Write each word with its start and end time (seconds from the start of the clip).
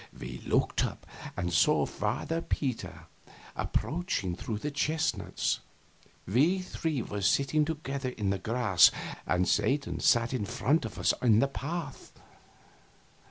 We 0.19 0.39
looked 0.39 0.83
up 0.83 1.05
and 1.37 1.53
saw 1.53 1.85
Father 1.85 2.41
Peter 2.41 3.05
approaching 3.55 4.35
through 4.35 4.57
the 4.57 4.71
chestnuts. 4.71 5.59
We 6.25 6.57
three 6.57 7.03
were 7.03 7.21
sitting 7.21 7.65
together 7.65 8.09
in 8.09 8.31
the 8.31 8.39
grass, 8.39 8.89
and 9.27 9.47
Satan 9.47 9.99
sat 9.99 10.33
in 10.33 10.45
front 10.45 10.85
of 10.85 10.97
us 10.97 11.13
in 11.21 11.37
the 11.37 11.47
path. 11.47 12.13